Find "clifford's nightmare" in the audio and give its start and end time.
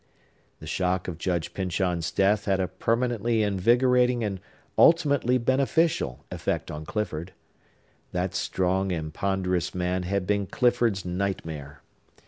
10.47-11.83